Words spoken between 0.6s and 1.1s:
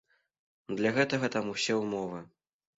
Для